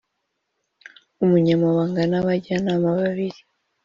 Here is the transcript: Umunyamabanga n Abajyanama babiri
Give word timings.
Umunyamabanga 1.23 2.01
n 2.11 2.13
Abajyanama 2.19 2.89
babiri 2.99 3.39